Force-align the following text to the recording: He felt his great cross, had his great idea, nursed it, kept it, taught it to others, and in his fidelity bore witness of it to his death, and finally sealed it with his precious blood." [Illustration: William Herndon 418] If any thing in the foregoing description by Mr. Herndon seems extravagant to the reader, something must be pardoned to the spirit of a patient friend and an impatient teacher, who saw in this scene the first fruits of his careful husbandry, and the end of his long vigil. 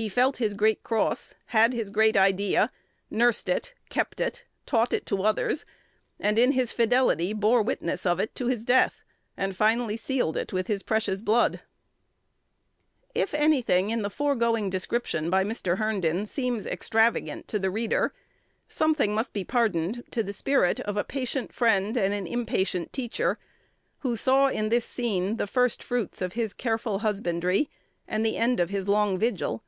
He 0.00 0.08
felt 0.08 0.36
his 0.36 0.54
great 0.54 0.84
cross, 0.84 1.34
had 1.46 1.72
his 1.72 1.90
great 1.90 2.16
idea, 2.16 2.70
nursed 3.10 3.48
it, 3.48 3.74
kept 3.90 4.20
it, 4.20 4.44
taught 4.64 4.92
it 4.92 5.04
to 5.06 5.24
others, 5.24 5.64
and 6.20 6.38
in 6.38 6.52
his 6.52 6.70
fidelity 6.70 7.32
bore 7.32 7.62
witness 7.64 8.06
of 8.06 8.20
it 8.20 8.32
to 8.36 8.46
his 8.46 8.64
death, 8.64 9.02
and 9.36 9.56
finally 9.56 9.96
sealed 9.96 10.36
it 10.36 10.52
with 10.52 10.68
his 10.68 10.84
precious 10.84 11.20
blood." 11.20 11.60
[Illustration: 13.16 13.50
William 13.50 13.50
Herndon 13.50 13.62
418] 13.90 13.90
If 13.90 13.90
any 13.90 13.90
thing 13.90 13.90
in 13.90 14.02
the 14.04 14.10
foregoing 14.10 14.70
description 14.70 15.30
by 15.30 15.42
Mr. 15.42 15.78
Herndon 15.78 16.26
seems 16.26 16.64
extravagant 16.64 17.48
to 17.48 17.58
the 17.58 17.72
reader, 17.72 18.14
something 18.68 19.12
must 19.12 19.32
be 19.32 19.42
pardoned 19.42 20.04
to 20.12 20.22
the 20.22 20.32
spirit 20.32 20.78
of 20.78 20.96
a 20.96 21.02
patient 21.02 21.52
friend 21.52 21.96
and 21.96 22.14
an 22.14 22.24
impatient 22.28 22.92
teacher, 22.92 23.36
who 24.02 24.16
saw 24.16 24.46
in 24.46 24.68
this 24.68 24.84
scene 24.84 25.38
the 25.38 25.48
first 25.48 25.82
fruits 25.82 26.22
of 26.22 26.34
his 26.34 26.54
careful 26.54 27.00
husbandry, 27.00 27.68
and 28.06 28.24
the 28.24 28.36
end 28.36 28.60
of 28.60 28.70
his 28.70 28.86
long 28.86 29.18
vigil. 29.18 29.64